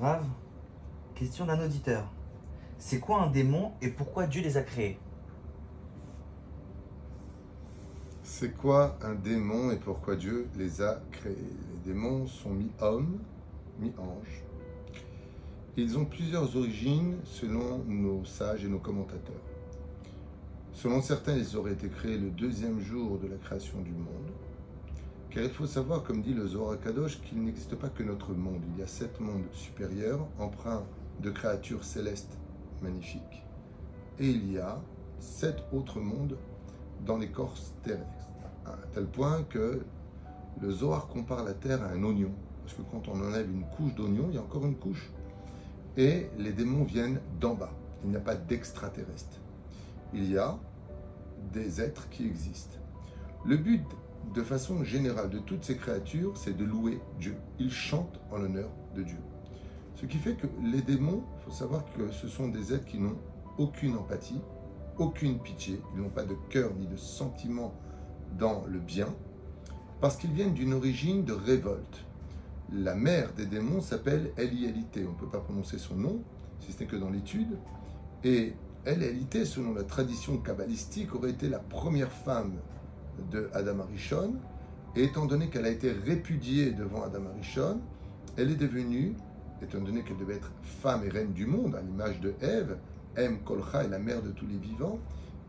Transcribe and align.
Rav, 0.00 0.24
question 1.16 1.44
d'un 1.46 1.60
auditeur. 1.60 2.08
C'est 2.78 3.00
quoi 3.00 3.22
un 3.22 3.30
démon 3.30 3.72
et 3.82 3.88
pourquoi 3.88 4.28
Dieu 4.28 4.42
les 4.42 4.56
a 4.56 4.62
créés? 4.62 4.96
C'est 8.22 8.56
quoi 8.56 8.96
un 9.02 9.16
démon 9.16 9.72
et 9.72 9.76
pourquoi 9.76 10.14
Dieu 10.14 10.46
les 10.56 10.82
a 10.82 11.00
créés? 11.10 11.34
Les 11.34 11.92
démons 11.92 12.28
sont 12.28 12.50
mi-hommes, 12.50 13.18
mi-anges. 13.80 14.44
Ils 15.76 15.98
ont 15.98 16.04
plusieurs 16.04 16.56
origines 16.56 17.16
selon 17.24 17.78
nos 17.84 18.24
sages 18.24 18.64
et 18.64 18.68
nos 18.68 18.78
commentateurs. 18.78 19.42
Selon 20.74 21.02
certains, 21.02 21.36
ils 21.36 21.56
auraient 21.56 21.72
été 21.72 21.88
créés 21.88 22.18
le 22.18 22.30
deuxième 22.30 22.78
jour 22.78 23.18
de 23.18 23.26
la 23.26 23.36
création 23.36 23.80
du 23.80 23.90
monde. 23.90 24.30
Car 25.30 25.44
il 25.44 25.50
faut 25.50 25.66
savoir, 25.66 26.04
comme 26.04 26.22
dit 26.22 26.32
le 26.32 26.46
Zohar 26.46 26.80
Kadosh, 26.80 27.20
qu'il 27.20 27.42
n'existe 27.42 27.76
pas 27.76 27.90
que 27.90 28.02
notre 28.02 28.32
monde. 28.32 28.62
Il 28.72 28.80
y 28.80 28.82
a 28.82 28.86
sept 28.86 29.20
mondes 29.20 29.44
supérieurs, 29.52 30.26
empreints 30.38 30.84
de 31.20 31.30
créatures 31.30 31.84
célestes 31.84 32.38
magnifiques. 32.80 33.44
Et 34.18 34.30
il 34.30 34.52
y 34.52 34.58
a 34.58 34.80
sept 35.20 35.62
autres 35.72 36.00
mondes 36.00 36.38
dans 37.04 37.18
l'écorce 37.18 37.74
terrestre. 37.82 38.26
À 38.64 38.76
tel 38.94 39.06
point 39.06 39.42
que 39.44 39.82
le 40.60 40.70
Zohar 40.70 41.08
compare 41.08 41.44
la 41.44 41.54
Terre 41.54 41.82
à 41.82 41.88
un 41.88 42.02
oignon. 42.04 42.32
Parce 42.64 42.74
que 42.74 42.82
quand 42.90 43.08
on 43.08 43.20
enlève 43.20 43.50
une 43.50 43.64
couche 43.76 43.94
d'oignon, 43.94 44.26
il 44.30 44.34
y 44.34 44.38
a 44.38 44.42
encore 44.42 44.64
une 44.64 44.76
couche. 44.76 45.10
Et 45.96 46.28
les 46.38 46.52
démons 46.52 46.84
viennent 46.84 47.20
d'en 47.40 47.54
bas. 47.54 47.72
Il 48.04 48.10
n'y 48.10 48.16
a 48.16 48.20
pas 48.20 48.34
d'extraterrestre. 48.34 49.40
Il 50.14 50.30
y 50.30 50.38
a 50.38 50.58
des 51.52 51.80
êtres 51.80 52.08
qui 52.08 52.26
existent. 52.26 52.78
Le 53.44 53.56
but, 53.56 53.84
de 54.34 54.42
façon 54.42 54.84
générale, 54.84 55.30
de 55.30 55.38
toutes 55.38 55.64
ces 55.64 55.76
créatures, 55.76 56.36
c'est 56.36 56.56
de 56.56 56.64
louer 56.64 57.00
Dieu. 57.18 57.36
Ils 57.58 57.72
chantent 57.72 58.20
en 58.30 58.38
l'honneur 58.38 58.70
de 58.94 59.02
Dieu. 59.02 59.18
Ce 59.94 60.06
qui 60.06 60.18
fait 60.18 60.34
que 60.34 60.46
les 60.62 60.82
démons, 60.82 61.24
il 61.38 61.44
faut 61.44 61.50
savoir 61.50 61.84
que 61.96 62.12
ce 62.12 62.28
sont 62.28 62.48
des 62.48 62.72
êtres 62.72 62.84
qui 62.84 62.98
n'ont 62.98 63.16
aucune 63.58 63.96
empathie, 63.96 64.40
aucune 64.98 65.38
pitié, 65.38 65.80
ils 65.94 66.00
n'ont 66.00 66.10
pas 66.10 66.24
de 66.24 66.36
cœur 66.50 66.72
ni 66.78 66.86
de 66.86 66.96
sentiment 66.96 67.74
dans 68.38 68.64
le 68.66 68.78
bien, 68.78 69.08
parce 70.00 70.16
qu'ils 70.16 70.32
viennent 70.32 70.54
d'une 70.54 70.72
origine 70.72 71.24
de 71.24 71.32
révolte. 71.32 72.04
La 72.72 72.94
mère 72.94 73.32
des 73.32 73.46
démons 73.46 73.80
s'appelle 73.80 74.32
Elialité, 74.36 75.04
on 75.06 75.12
ne 75.12 75.18
peut 75.18 75.26
pas 75.28 75.40
prononcer 75.40 75.78
son 75.78 75.96
nom, 75.96 76.22
si 76.60 76.72
ce 76.72 76.80
n'est 76.80 76.86
que 76.86 76.96
dans 76.96 77.10
l'étude, 77.10 77.58
et 78.24 78.52
Elialité, 78.86 79.44
selon 79.44 79.74
la 79.74 79.84
tradition 79.84 80.38
kabbalistique, 80.38 81.14
aurait 81.14 81.30
été 81.30 81.48
la 81.48 81.58
première 81.58 82.12
femme 82.12 82.54
de 83.30 83.48
Adam 83.52 83.80
Arishon, 83.80 84.34
et 84.96 85.04
étant 85.04 85.26
donné 85.26 85.48
qu'elle 85.48 85.66
a 85.66 85.70
été 85.70 85.92
répudiée 85.92 86.72
devant 86.72 87.02
Adam 87.02 87.26
Arishon, 87.32 87.80
elle 88.36 88.50
est 88.50 88.56
devenue, 88.56 89.14
étant 89.62 89.80
donné 89.80 90.02
qu'elle 90.02 90.16
devait 90.16 90.36
être 90.36 90.52
femme 90.62 91.04
et 91.04 91.08
reine 91.08 91.32
du 91.32 91.46
monde, 91.46 91.74
à 91.74 91.82
l'image 91.82 92.20
de 92.20 92.34
Ève, 92.40 92.78
M. 93.16 93.38
Kolcha 93.44 93.84
est 93.84 93.88
la 93.88 93.98
mère 93.98 94.22
de 94.22 94.30
tous 94.30 94.46
les 94.46 94.58
vivants, 94.58 94.98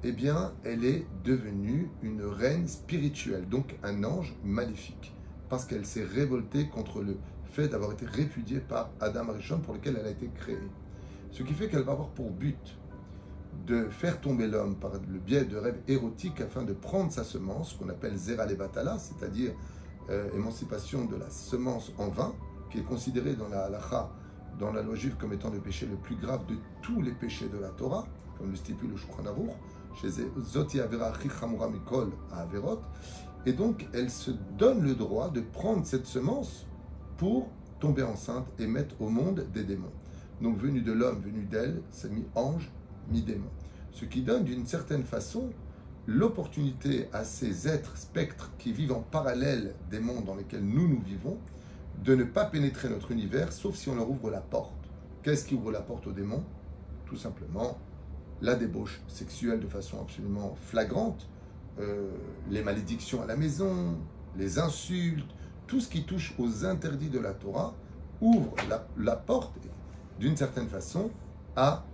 eh 0.03 0.11
bien, 0.11 0.53
elle 0.63 0.85
est 0.85 1.05
devenue 1.23 1.89
une 2.01 2.23
reine 2.23 2.67
spirituelle, 2.67 3.47
donc 3.49 3.75
un 3.83 4.03
ange 4.03 4.33
maléfique, 4.43 5.13
parce 5.49 5.65
qu'elle 5.65 5.85
s'est 5.85 6.05
révoltée 6.05 6.67
contre 6.67 7.01
le 7.01 7.17
fait 7.51 7.67
d'avoir 7.67 7.91
été 7.91 8.05
répudiée 8.05 8.59
par 8.59 8.91
Adam 8.99 9.29
Arishon 9.29 9.59
pour 9.59 9.73
lequel 9.73 9.97
elle 9.99 10.07
a 10.07 10.11
été 10.11 10.29
créée. 10.35 10.57
Ce 11.31 11.43
qui 11.43 11.53
fait 11.53 11.67
qu'elle 11.67 11.83
va 11.83 11.91
avoir 11.91 12.09
pour 12.09 12.31
but 12.31 12.77
de 13.69 13.87
faire 13.89 14.19
tomber 14.19 14.47
l'homme 14.47 14.75
par 14.75 14.93
le 14.93 15.19
biais 15.19 15.45
de 15.45 15.55
rêves 15.55 15.79
érotiques 15.87 16.41
afin 16.41 16.63
de 16.63 16.73
prendre 16.73 17.11
sa 17.11 17.23
semence, 17.23 17.73
qu'on 17.73 17.87
appelle 17.89 18.17
Zera 18.17 18.47
Levatala, 18.47 18.97
c'est-à-dire 18.97 19.51
euh, 20.09 20.27
émancipation 20.35 21.05
de 21.05 21.15
la 21.15 21.29
semence 21.29 21.91
en 21.99 22.07
vain, 22.07 22.33
qui 22.71 22.79
est 22.79 22.83
considérée 22.83 23.35
dans 23.35 23.47
la 23.47 23.65
halacha, 23.65 24.09
dans 24.57 24.71
la 24.71 24.81
loi 24.81 24.95
juive, 24.95 25.15
comme 25.17 25.33
étant 25.33 25.51
le 25.51 25.59
péché 25.59 25.85
le 25.85 25.97
plus 25.97 26.15
grave 26.15 26.47
de 26.47 26.55
tous 26.81 26.99
les 27.01 27.11
péchés 27.11 27.47
de 27.47 27.59
la 27.59 27.69
Torah, 27.69 28.07
comme 28.39 28.49
le 28.49 28.55
stipule 28.55 28.89
le 28.89 28.97
Shulchan 28.97 29.25
Aruch, 29.27 29.51
chez 30.01 30.09
Zoti 30.41 30.79
Avera 30.79 31.13
Mikol 31.71 32.09
à 32.31 32.41
Averot. 32.41 32.81
Et 33.45 33.53
donc, 33.53 33.87
elle 33.93 34.09
se 34.09 34.31
donne 34.57 34.81
le 34.81 34.95
droit 34.95 35.29
de 35.29 35.41
prendre 35.41 35.85
cette 35.85 36.07
semence 36.07 36.65
pour 37.17 37.49
tomber 37.79 38.03
enceinte 38.03 38.47
et 38.57 38.65
mettre 38.65 38.99
au 38.99 39.09
monde 39.09 39.45
des 39.53 39.63
démons. 39.63 39.93
Donc, 40.41 40.57
venu 40.57 40.81
de 40.81 40.91
l'homme, 40.91 41.21
venu 41.21 41.45
d'elle, 41.45 41.81
c'est 41.91 42.11
mi-ange, 42.11 42.71
mi-démon. 43.09 43.49
Ce 43.91 44.05
qui 44.05 44.21
donne 44.21 44.43
d'une 44.43 44.65
certaine 44.65 45.03
façon 45.03 45.49
l'opportunité 46.07 47.07
à 47.13 47.23
ces 47.23 47.67
êtres 47.67 47.97
spectres 47.97 48.51
qui 48.57 48.71
vivent 48.71 48.93
en 48.93 49.01
parallèle 49.01 49.75
des 49.91 49.99
mondes 49.99 50.25
dans 50.25 50.35
lesquels 50.35 50.65
nous 50.65 50.87
nous 50.87 51.01
vivons 51.01 51.37
de 52.03 52.15
ne 52.15 52.23
pas 52.23 52.45
pénétrer 52.45 52.89
notre 52.89 53.11
univers 53.11 53.51
sauf 53.51 53.75
si 53.75 53.89
on 53.89 53.95
leur 53.95 54.09
ouvre 54.09 54.31
la 54.31 54.41
porte. 54.41 54.73
Qu'est-ce 55.21 55.45
qui 55.45 55.55
ouvre 55.55 55.71
la 55.71 55.81
porte 55.81 56.07
aux 56.07 56.11
démons? 56.11 56.43
Tout 57.05 57.17
simplement 57.17 57.77
la 58.41 58.55
débauche 58.55 59.01
sexuelle 59.07 59.59
de 59.59 59.67
façon 59.67 60.01
absolument 60.01 60.55
flagrante, 60.61 61.27
euh, 61.79 62.09
les 62.49 62.63
malédictions 62.63 63.21
à 63.21 63.25
la 63.25 63.35
maison, 63.35 63.97
les 64.37 64.59
insultes, 64.59 65.29
tout 65.67 65.79
ce 65.79 65.89
qui 65.89 66.03
touche 66.03 66.33
aux 66.39 66.65
interdits 66.65 67.09
de 67.09 67.19
la 67.19 67.33
Torah 67.33 67.75
ouvre 68.21 68.55
la, 68.69 68.87
la 68.97 69.15
porte 69.15 69.53
d'une 70.19 70.35
certaine 70.35 70.67
façon 70.67 71.11
à 71.55 71.85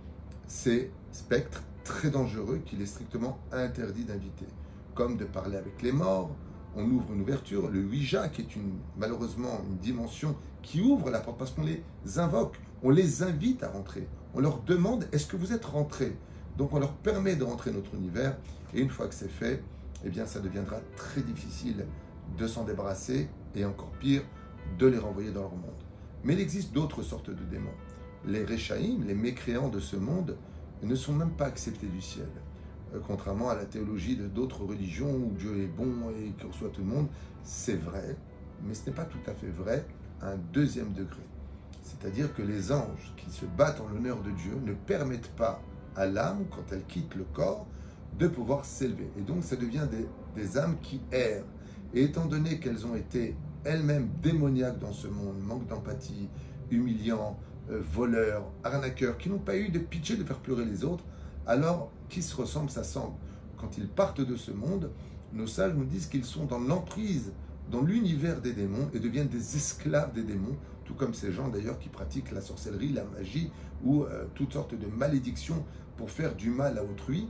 ces 0.46 0.90
spectres 1.12 1.62
très 1.86 2.10
dangereux 2.10 2.60
qu'il 2.66 2.82
est 2.82 2.86
strictement 2.86 3.38
interdit 3.52 4.04
d'inviter, 4.04 4.46
comme 4.94 5.16
de 5.16 5.24
parler 5.24 5.56
avec 5.56 5.80
les 5.82 5.92
morts. 5.92 6.30
On 6.74 6.84
ouvre 6.90 7.12
une 7.14 7.22
ouverture, 7.22 7.70
le 7.70 7.80
Ouija, 7.80 8.28
qui 8.28 8.42
est 8.42 8.56
une, 8.56 8.72
malheureusement 8.98 9.60
une 9.70 9.78
dimension 9.78 10.36
qui 10.62 10.82
ouvre 10.82 11.10
la 11.10 11.20
porte 11.20 11.38
parce 11.38 11.52
qu'on 11.52 11.64
les 11.64 11.82
invoque, 12.16 12.60
on 12.82 12.90
les 12.90 13.22
invite 13.22 13.62
à 13.62 13.68
rentrer. 13.68 14.08
On 14.34 14.40
leur 14.40 14.62
demande 14.62 15.06
est-ce 15.12 15.26
que 15.26 15.36
vous 15.36 15.52
êtes 15.52 15.64
rentrés? 15.64 16.16
Donc 16.58 16.74
on 16.74 16.80
leur 16.80 16.92
permet 16.92 17.36
de 17.36 17.44
rentrer 17.44 17.70
notre 17.70 17.94
univers, 17.94 18.36
et 18.74 18.80
une 18.80 18.90
fois 18.90 19.06
que 19.06 19.14
c'est 19.14 19.30
fait, 19.30 19.62
eh 20.04 20.10
bien 20.10 20.26
ça 20.26 20.40
deviendra 20.40 20.78
très 20.96 21.22
difficile 21.22 21.86
de 22.36 22.46
s'en 22.46 22.64
débarrasser, 22.64 23.28
et 23.54 23.64
encore 23.64 23.92
pire, 24.00 24.22
de 24.78 24.86
les 24.86 24.98
renvoyer 24.98 25.30
dans 25.30 25.42
leur 25.42 25.52
monde. 25.54 25.82
Mais 26.24 26.34
il 26.34 26.40
existe 26.40 26.72
d'autres 26.72 27.02
sortes 27.02 27.30
de 27.30 27.44
démons. 27.44 27.70
Les 28.26 28.44
Réchaïm, 28.44 29.04
les 29.04 29.14
mécréants 29.14 29.68
de 29.68 29.78
ce 29.78 29.96
monde, 29.96 30.36
ne 30.82 30.94
sont 30.94 31.12
même 31.12 31.32
pas 31.32 31.46
acceptés 31.46 31.86
du 31.86 32.00
ciel. 32.00 32.28
Euh, 32.94 33.00
contrairement 33.06 33.50
à 33.50 33.54
la 33.54 33.64
théologie 33.64 34.16
de 34.16 34.26
d'autres 34.26 34.64
religions 34.64 35.10
où 35.10 35.32
Dieu 35.38 35.62
est 35.62 35.66
bon 35.66 36.10
et 36.10 36.32
qu'il 36.32 36.46
reçoit 36.46 36.68
tout 36.68 36.82
le 36.82 36.88
monde, 36.88 37.08
c'est 37.42 37.76
vrai, 37.76 38.16
mais 38.64 38.74
ce 38.74 38.88
n'est 38.88 38.96
pas 38.96 39.04
tout 39.04 39.18
à 39.26 39.34
fait 39.34 39.48
vrai 39.48 39.86
à 40.20 40.30
un 40.30 40.38
deuxième 40.52 40.92
degré. 40.92 41.22
C'est-à-dire 41.82 42.34
que 42.34 42.42
les 42.42 42.72
anges 42.72 43.14
qui 43.16 43.30
se 43.30 43.46
battent 43.46 43.80
en 43.80 43.88
l'honneur 43.88 44.20
de 44.22 44.30
Dieu 44.30 44.58
ne 44.64 44.72
permettent 44.72 45.30
pas 45.36 45.60
à 45.94 46.06
l'âme, 46.06 46.44
quand 46.50 46.72
elle 46.72 46.84
quitte 46.84 47.14
le 47.14 47.24
corps, 47.24 47.66
de 48.18 48.28
pouvoir 48.28 48.64
s'élever. 48.64 49.10
Et 49.18 49.22
donc 49.22 49.44
ça 49.44 49.56
devient 49.56 49.86
des, 50.34 50.58
âmes 50.58 50.76
qui 50.82 51.00
errent. 51.12 51.44
Et 51.94 52.04
étant 52.04 52.26
donné 52.26 52.58
qu'elles 52.58 52.86
ont 52.86 52.94
été 52.94 53.36
elles-mêmes 53.64 54.08
démoniaques 54.22 54.78
dans 54.78 54.92
ce 54.92 55.08
monde, 55.08 55.38
manque 55.40 55.66
d'empathie, 55.66 56.28
humiliant, 56.70 57.38
euh, 57.70 57.80
voleurs, 57.92 58.50
arnaqueurs, 58.64 59.18
qui 59.18 59.28
n'ont 59.28 59.38
pas 59.38 59.56
eu 59.56 59.68
de 59.68 59.78
pitié 59.78 60.16
de 60.16 60.24
faire 60.24 60.38
pleurer 60.38 60.64
les 60.64 60.84
autres, 60.84 61.04
alors 61.46 61.90
qui 62.08 62.22
se 62.22 62.34
ressemblent 62.36 62.70
s'assemblent. 62.70 63.16
Quand 63.56 63.78
ils 63.78 63.88
partent 63.88 64.20
de 64.20 64.36
ce 64.36 64.50
monde, 64.50 64.90
nos 65.32 65.46
sages 65.46 65.74
nous 65.74 65.84
disent 65.84 66.06
qu'ils 66.06 66.24
sont 66.24 66.44
dans 66.44 66.58
l'emprise, 66.58 67.32
dans 67.70 67.82
l'univers 67.82 68.40
des 68.40 68.52
démons 68.52 68.88
et 68.94 69.00
deviennent 69.00 69.28
des 69.28 69.56
esclaves 69.56 70.12
des 70.12 70.22
démons, 70.22 70.56
tout 70.84 70.94
comme 70.94 71.14
ces 71.14 71.32
gens 71.32 71.48
d'ailleurs 71.48 71.78
qui 71.78 71.88
pratiquent 71.88 72.30
la 72.32 72.40
sorcellerie, 72.40 72.92
la 72.92 73.04
magie 73.04 73.50
ou 73.84 74.04
euh, 74.04 74.26
toutes 74.34 74.52
sortes 74.52 74.78
de 74.78 74.86
malédictions 74.86 75.64
pour 75.96 76.10
faire 76.10 76.34
du 76.34 76.50
mal 76.50 76.78
à 76.78 76.84
autrui. 76.84 77.28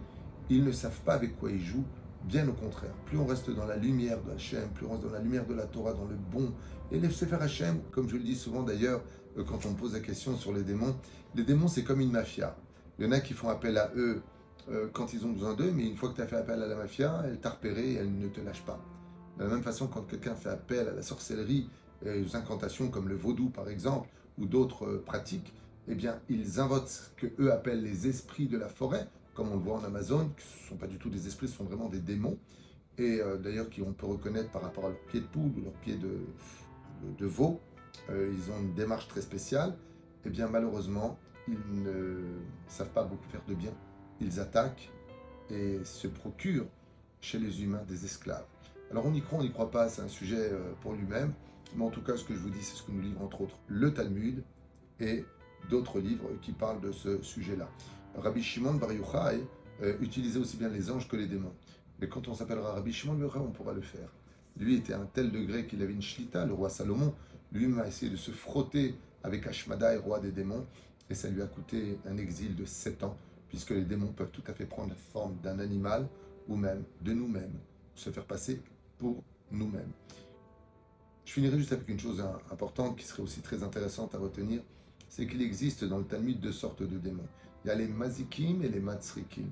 Ils 0.51 0.65
ne 0.65 0.73
savent 0.73 1.01
pas 1.01 1.15
avec 1.15 1.39
quoi 1.39 1.51
ils 1.51 1.65
jouent, 1.65 1.87
bien 2.27 2.49
au 2.49 2.53
contraire. 2.53 2.93
Plus 3.07 3.19
on 3.19 3.27
reste 3.27 3.51
dans 3.51 3.67
la 3.67 3.77
lumière 3.77 4.23
de 4.23 4.33
Hachem, 4.33 4.69
plus 4.71 4.87
on 4.87 4.93
reste 4.93 5.05
dans 5.05 5.13
la 5.13 5.21
lumière 5.21 5.47
de 5.47 5.55
la 5.55 5.67
Torah, 5.67 5.93
dans 5.93 6.05
le 6.05 6.17
bon. 6.17 6.53
Et 6.91 6.99
les 6.99 7.11
Sefer 7.11 7.39
Hachem, 7.41 7.81
comme 7.91 8.09
je 8.09 8.17
le 8.17 8.23
dis 8.23 8.37
souvent 8.37 8.63
d'ailleurs, 8.63 9.03
euh, 9.39 9.45
quand 9.45 9.67
on 9.67 9.75
pose 9.75 9.95
la 9.95 10.01
question 10.01 10.37
sur 10.37 10.53
les 10.53 10.63
démons. 10.63 10.97
Les 11.35 11.45
démons, 11.45 11.69
c'est 11.69 11.85
comme 11.85 12.01
une 12.01 12.11
mafia. 12.11 12.57
Il 12.99 13.05
y 13.05 13.09
en 13.09 13.13
a 13.13 13.21
qui 13.21 13.35
font 13.35 13.49
appel 13.49 13.77
à 13.79 13.91
eux 13.97 14.23
euh, 14.71 14.89
quand 14.93 15.13
ils 15.13 15.25
ont 15.25 15.31
besoin 15.31 15.55
d'eux, 15.55 15.71
mais 15.73 15.87
une 15.87 15.97
fois 15.97 16.09
que 16.09 16.17
tu 16.17 16.23
as 16.23 16.27
fait 16.27 16.37
appel 16.37 16.63
à 16.63 16.67
la 16.67 16.75
mafia, 16.75 17.23
elle 17.25 17.39
t'a 17.39 17.51
repéré 17.51 17.93
et 17.93 17.95
elle 17.97 18.19
ne 18.19 18.29
te 18.29 18.41
lâche 18.41 18.63
pas. 18.63 18.81
De 19.39 19.45
la 19.45 19.51
même 19.51 19.63
façon, 19.63 19.87
quand 19.87 20.03
quelqu'un 20.03 20.35
fait 20.35 20.49
appel 20.49 20.89
à 20.89 20.93
la 20.93 21.03
sorcellerie, 21.03 21.69
et 22.05 22.23
aux 22.23 22.37
incantations 22.37 22.89
comme 22.89 23.09
le 23.09 23.15
vaudou 23.15 23.49
par 23.49 23.69
exemple, 23.71 24.09
ou 24.39 24.47
d'autres 24.47 24.87
euh, 24.87 25.03
pratiques, 25.05 25.53
eh 25.89 25.95
bien, 25.95 26.19
ils 26.29 26.59
invoquent 26.59 26.89
ce 26.89 27.09
que 27.17 27.27
eux 27.41 27.53
appellent 27.53 27.83
les 27.83 28.09
esprits 28.09 28.49
de 28.49 28.59
la 28.59 28.69
forêt, 28.69 29.09
comme 29.37 29.51
on 29.51 29.57
le 29.57 29.63
voit 29.63 29.77
en 29.77 29.85
Amazon, 29.85 30.31
qui 30.37 30.47
ne 30.65 30.69
sont 30.71 30.77
pas 30.77 30.87
du 30.87 30.99
tout 30.99 31.11
des 31.11 31.27
esprits, 31.27 31.49
ce 31.49 31.57
sont 31.57 31.65
vraiment 31.65 31.89
des 31.89 32.01
démons, 32.01 32.39
et 32.99 33.21
d'ailleurs 33.43 33.69
qui 33.69 33.83
on 33.83 33.93
peut 33.93 34.07
reconnaître 34.07 34.51
par 34.51 34.63
rapport 34.63 34.87
à 34.87 34.89
leur 34.89 34.99
pied 35.01 35.21
de 35.21 35.27
poule 35.27 35.53
ou 35.59 35.65
leur 35.65 35.75
pied 35.75 35.97
de, 35.97 36.21
de 37.19 37.27
veau, 37.27 37.61
euh, 38.11 38.33
ils 38.33 38.51
ont 38.51 38.59
une 38.61 38.75
démarche 38.75 39.09
très 39.09 39.21
spéciale, 39.21 39.71
et 39.71 40.29
eh 40.29 40.31
bien 40.31 40.49
malheureusement, 40.49 41.19
ils 41.49 41.83
ne 41.83 42.23
savent 42.69 42.91
pas 42.91 43.05
beaucoup 43.05 43.29
faire 43.29 43.45
de 43.47 43.55
bien. 43.55 43.73
Ils 44.21 44.41
attaquent 44.41 44.91
et 45.51 45.79
se 45.85 46.09
procurent 46.09 46.67
chez 47.21 47.39
les 47.39 47.63
humains 47.63 47.85
des 47.87 48.05
esclaves. 48.05 48.47
Alors 48.91 49.07
on 49.07 49.15
y 49.15 49.23
croit, 49.23 49.39
on 49.39 49.43
n'y 49.43 49.53
croit 49.53 49.71
pas, 49.71 49.89
c'est 49.89 50.03
un 50.03 50.09
sujet 50.09 50.51
euh, 50.53 50.73
pour 50.81 50.95
lui-même. 50.95 51.33
Mais 51.75 51.85
en 51.85 51.91
tout 51.91 52.03
cas, 52.03 52.17
ce 52.17 52.25
que 52.25 52.35
je 52.35 52.39
vous 52.39 52.51
dis, 52.51 52.63
c'est 52.63 52.77
ce 52.77 52.83
que 52.83 52.93
nous 52.93 53.03
livre 53.03 53.23
entre 53.23 53.43
autres 53.43 53.59
le 53.69 53.93
Talmud 53.93 54.43
et 55.01 55.25
d'autres 55.69 56.01
livres 56.01 56.31
qui 56.43 56.53
parlent 56.53 56.81
de 56.81 56.93
ce 56.93 57.23
sujet-là. 57.23 57.69
Rabbi 58.17 58.43
Shimon 58.43 58.75
Bar 58.75 58.93
Yochai 58.93 59.41
euh, 59.83 59.97
utilisait 60.01 60.39
aussi 60.39 60.57
bien 60.57 60.69
les 60.69 60.91
anges 60.91 61.09
que 61.09 61.17
les 61.17 61.27
démons. 61.27 61.53
Mais 62.01 62.09
quand 62.09 62.29
on 62.29 62.35
s'appellera 62.35 62.73
Rabbi 62.73 62.93
Shimon 62.93 63.15
Bar 63.15 63.27
Yochai, 63.29 63.39
on 63.41 63.51
pourra 63.51 63.73
le 63.73 63.81
faire. 63.83 64.09
Lui 64.59 64.77
était 64.77 64.95
à 64.95 65.01
un 65.01 65.07
tel 65.07 65.31
degré 65.31 65.67
qu'il 65.67 65.83
avait 65.83 65.93
une 65.93 66.03
shlita, 66.03 66.47
le 66.47 66.55
roi 66.55 66.71
Salomon. 66.71 67.15
Lui-même 67.53 67.81
a 67.81 67.87
essayé 67.87 68.11
de 68.11 68.17
se 68.17 68.31
frotter 68.31 68.95
avec 69.23 69.47
Ashmadaï, 69.47 69.99
roi 69.99 70.21
des 70.21 70.33
démons, 70.33 70.67
et 71.11 71.15
ça 71.15 71.29
lui 71.29 71.43
a 71.43 71.47
coûté 71.47 71.99
un 72.07 72.17
exil 72.17 72.57
de 72.57 72.65
7 72.65 73.03
ans, 73.03 73.17
puisque 73.49 73.71
les 73.71 73.85
démons 73.85 74.13
peuvent 74.13 74.31
tout 74.31 74.43
à 74.47 74.55
fait 74.55 74.67
prendre 74.67 74.91
la 74.91 74.95
forme 74.95 75.37
d'un 75.43 75.59
animal 75.59 76.09
ou 76.49 76.57
même 76.57 76.85
de 77.03 77.13
nous-mêmes, 77.13 77.59
se 77.95 78.11
faire 78.11 78.25
passer 78.25 78.63
pour 78.99 79.23
nous-mêmes. 79.51 79.91
Je 81.25 81.33
finirai 81.33 81.59
juste 81.59 81.73
avec 81.73 81.89
une 81.89 81.99
chose 81.99 82.23
importante 82.51 82.97
qui 82.97 83.05
serait 83.05 83.23
aussi 83.23 83.41
très 83.41 83.63
intéressante 83.63 84.15
à 84.15 84.19
retenir, 84.19 84.63
c'est 85.09 85.27
qu'il 85.27 85.43
existe 85.43 85.85
dans 85.85 85.99
le 85.99 86.05
Talmud 86.05 86.41
deux 86.41 86.53
sortes 86.53 86.83
de 86.83 86.99
démons. 86.99 87.29
Il 87.65 87.69
y 87.69 87.71
a 87.71 87.75
les 87.75 87.89
mazikim 87.89 88.63
et 88.63 88.69
les 88.69 88.81
matzrikim. 88.81 89.51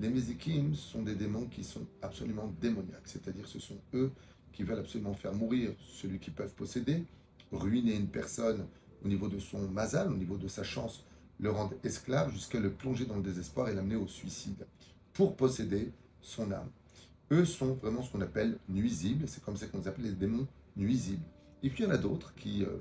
Les 0.00 0.08
mazikim 0.08 0.74
sont 0.74 1.02
des 1.02 1.14
démons 1.14 1.46
qui 1.46 1.64
sont 1.64 1.86
absolument 2.00 2.52
démoniaques, 2.60 3.06
c'est-à-dire 3.06 3.46
ce 3.46 3.58
sont 3.58 3.78
eux 3.94 4.10
qui 4.52 4.64
veulent 4.64 4.78
absolument 4.78 5.14
faire 5.14 5.34
mourir 5.34 5.72
celui 5.86 6.18
qu'ils 6.18 6.34
peuvent 6.34 6.54
posséder, 6.54 7.04
ruiner 7.52 7.96
une 7.96 8.08
personne 8.08 8.66
au 9.04 9.08
niveau 9.08 9.28
de 9.28 9.38
son 9.38 9.68
mazal, 9.68 10.10
au 10.10 10.16
niveau 10.16 10.36
de 10.36 10.48
sa 10.48 10.62
chance, 10.62 11.04
le 11.38 11.50
rendre 11.50 11.74
esclave 11.82 12.32
jusqu'à 12.32 12.60
le 12.60 12.72
plonger 12.72 13.04
dans 13.04 13.16
le 13.16 13.22
désespoir 13.22 13.68
et 13.68 13.74
l'amener 13.74 13.96
au 13.96 14.06
suicide 14.06 14.66
pour 15.12 15.36
posséder 15.36 15.92
son 16.20 16.52
âme. 16.52 16.70
Eux 17.30 17.44
sont 17.44 17.74
vraiment 17.74 18.02
ce 18.02 18.12
qu'on 18.12 18.20
appelle 18.20 18.58
nuisibles, 18.68 19.26
c'est 19.26 19.42
comme 19.42 19.56
ça 19.56 19.66
qu'on 19.66 19.78
les 19.78 19.88
appelle 19.88 20.04
les 20.04 20.12
démons 20.12 20.46
nuisibles. 20.76 21.24
Et 21.62 21.70
puis 21.70 21.84
il 21.84 21.86
y 21.86 21.90
en 21.90 21.94
a 21.94 21.98
d'autres 21.98 22.34
qui 22.34 22.64
euh, 22.64 22.76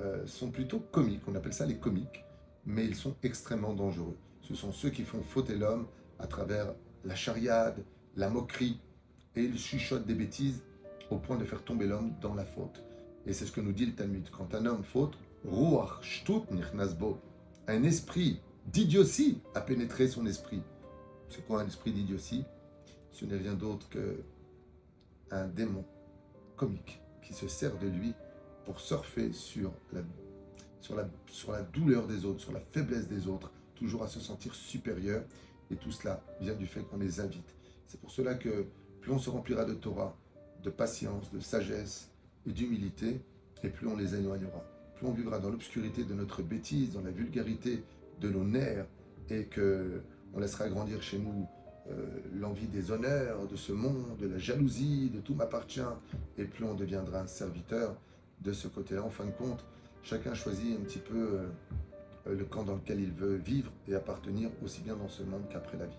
euh, 0.00 0.26
sont 0.26 0.50
plutôt 0.50 0.78
comiques, 0.78 1.22
on 1.26 1.34
appelle 1.34 1.52
ça 1.52 1.66
les 1.66 1.76
comiques, 1.76 2.24
mais 2.66 2.84
ils 2.84 2.94
sont 2.94 3.14
extrêmement 3.22 3.74
dangereux. 3.74 4.16
Ce 4.42 4.54
sont 4.54 4.72
ceux 4.72 4.90
qui 4.90 5.02
font 5.02 5.22
fauter 5.22 5.56
l'homme 5.56 5.86
à 6.18 6.26
travers 6.26 6.74
la 7.04 7.14
chariade, 7.14 7.84
la 8.16 8.28
moquerie, 8.28 8.80
et 9.36 9.42
ils 9.42 9.58
chuchotent 9.58 10.06
des 10.06 10.14
bêtises 10.14 10.62
au 11.10 11.16
point 11.16 11.36
de 11.36 11.44
faire 11.44 11.62
tomber 11.62 11.86
l'homme 11.86 12.12
dans 12.20 12.34
la 12.34 12.44
faute. 12.44 12.82
Et 13.26 13.32
c'est 13.32 13.46
ce 13.46 13.52
que 13.52 13.60
nous 13.60 13.72
dit 13.72 13.86
le 13.86 13.94
Talmud. 13.94 14.28
Quand 14.30 14.54
un 14.54 14.66
homme 14.66 14.84
faute, 14.84 15.18
ruach 15.44 16.02
shtut 16.02 16.42
un 17.68 17.82
esprit 17.84 18.40
d'idiotie 18.66 19.40
a 19.54 19.60
pénétré 19.60 20.08
son 20.08 20.26
esprit. 20.26 20.62
C'est 21.28 21.46
quoi 21.46 21.60
un 21.60 21.66
esprit 21.66 21.92
d'idiotie? 21.92 22.44
Ce 23.12 23.24
n'est 23.24 23.36
rien 23.36 23.54
d'autre 23.54 23.88
que 23.88 24.22
un 25.30 25.46
démon 25.46 25.84
comique 26.56 27.00
qui 27.22 27.34
se 27.34 27.46
sert 27.46 27.78
de 27.78 27.86
lui 27.86 28.14
pour 28.70 28.78
surfer 28.78 29.32
sur 29.32 29.72
la, 29.92 30.00
sur, 30.80 30.94
la, 30.94 31.08
sur 31.26 31.50
la 31.50 31.62
douleur 31.62 32.06
des 32.06 32.24
autres, 32.24 32.38
sur 32.38 32.52
la 32.52 32.60
faiblesse 32.60 33.08
des 33.08 33.26
autres, 33.26 33.50
toujours 33.74 34.04
à 34.04 34.06
se 34.06 34.20
sentir 34.20 34.54
supérieur. 34.54 35.24
Et 35.72 35.74
tout 35.74 35.90
cela 35.90 36.22
vient 36.40 36.54
du 36.54 36.68
fait 36.68 36.82
qu'on 36.82 36.98
les 36.98 37.18
invite. 37.18 37.56
C'est 37.88 38.00
pour 38.00 38.12
cela 38.12 38.34
que 38.34 38.66
plus 39.00 39.10
on 39.10 39.18
se 39.18 39.28
remplira 39.28 39.64
de 39.64 39.74
Torah, 39.74 40.16
de 40.62 40.70
patience, 40.70 41.32
de 41.32 41.40
sagesse 41.40 42.10
et 42.46 42.52
d'humilité, 42.52 43.20
et 43.64 43.70
plus 43.70 43.88
on 43.88 43.96
les 43.96 44.14
éloignera. 44.14 44.64
Plus 44.94 45.08
on 45.08 45.12
vivra 45.12 45.40
dans 45.40 45.50
l'obscurité 45.50 46.04
de 46.04 46.14
notre 46.14 46.40
bêtise, 46.42 46.92
dans 46.92 47.02
la 47.02 47.10
vulgarité 47.10 47.82
de 48.20 48.28
nos 48.28 48.44
nerfs, 48.44 48.86
et 49.30 49.46
que 49.46 50.00
on 50.32 50.38
laissera 50.38 50.68
grandir 50.68 51.02
chez 51.02 51.18
nous 51.18 51.48
euh, 51.90 52.06
l'envie 52.38 52.68
des 52.68 52.92
honneurs 52.92 53.48
de 53.48 53.56
ce 53.56 53.72
monde, 53.72 54.16
de 54.20 54.28
la 54.28 54.38
jalousie, 54.38 55.10
de 55.12 55.18
tout 55.18 55.34
m'appartient, 55.34 55.80
et 56.38 56.44
plus 56.44 56.64
on 56.64 56.74
deviendra 56.74 57.22
un 57.22 57.26
serviteur 57.26 57.96
de 58.40 58.52
ce 58.52 58.68
côté-là. 58.68 59.02
En 59.02 59.10
fin 59.10 59.24
de 59.24 59.30
compte, 59.30 59.64
chacun 60.02 60.34
choisit 60.34 60.78
un 60.78 60.82
petit 60.82 60.98
peu 60.98 61.40
euh, 62.26 62.34
le 62.34 62.44
camp 62.44 62.64
dans 62.64 62.76
lequel 62.76 63.00
il 63.00 63.12
veut 63.12 63.36
vivre 63.36 63.70
et 63.88 63.94
appartenir 63.94 64.50
aussi 64.64 64.80
bien 64.82 64.96
dans 64.96 65.08
ce 65.08 65.22
monde 65.22 65.42
qu'après 65.50 65.78
la 65.78 65.86
vie. 65.86 65.98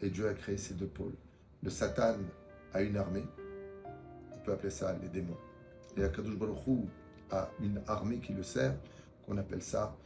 Et 0.00 0.10
Dieu 0.10 0.28
a 0.28 0.34
créé 0.34 0.56
ces 0.56 0.74
deux 0.74 0.86
pôles. 0.86 1.14
Le 1.62 1.70
Satan 1.70 2.16
a 2.74 2.82
une 2.82 2.96
armée, 2.96 3.24
on 4.34 4.38
peut 4.44 4.52
appeler 4.52 4.70
ça 4.70 4.96
les 5.00 5.08
démons. 5.08 5.36
Et 5.96 6.02
Akadosh 6.02 6.36
Baruch 6.36 6.58
a 7.30 7.50
une 7.60 7.80
armée 7.86 8.18
qui 8.18 8.32
le 8.32 8.42
sert, 8.42 8.74
qu'on 9.26 9.36
appelle 9.36 9.62
ça 9.62 9.96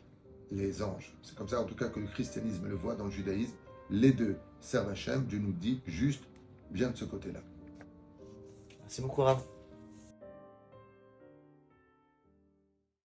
les 0.51 0.83
anges. 0.83 1.17
C'est 1.23 1.35
comme 1.35 1.49
ça 1.49 1.61
en 1.61 1.65
tout 1.65 1.75
cas 1.75 1.89
que 1.89 2.01
le 2.01 2.07
christianisme 2.07 2.69
le 2.69 2.75
voit 2.75 2.95
dans 2.95 3.07
le 3.07 3.11
judaïsme. 3.11 3.55
Les 3.91 4.13
deux 4.13 4.37
servent 4.61 4.91
Hachem, 4.91 5.25
Dieu 5.25 5.39
nous 5.39 5.53
dit 5.53 5.81
juste, 5.87 6.25
viens 6.73 6.91
de 6.91 6.97
ce 6.97 7.05
côté-là. 7.05 7.41
Merci 8.81 9.01
beaucoup 9.01 9.23
Rav. 9.23 9.56